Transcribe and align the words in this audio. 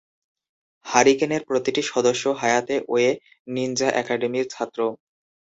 হারিকেনের 0.85 1.41
প্রতিটি 1.49 1.81
সদস্য 1.91 2.23
হায়াতে 2.39 2.75
ওয়ে 2.87 3.09
নিনজা 3.47 3.89
একাডেমির 4.01 4.45
ছাত্র। 4.53 4.79